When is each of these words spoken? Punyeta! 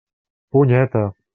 Punyeta! 0.49 1.05